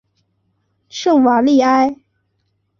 [0.89, 1.95] 圣瓦利埃。